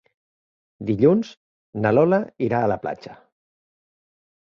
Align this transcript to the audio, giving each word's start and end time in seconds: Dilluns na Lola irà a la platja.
Dilluns 0.91 1.35
na 1.85 1.93
Lola 1.99 2.21
irà 2.49 2.65
a 2.65 2.73
la 2.75 2.81
platja. 2.89 3.19